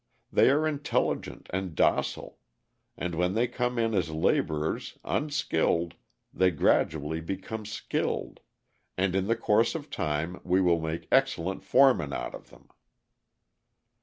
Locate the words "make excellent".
10.81-11.61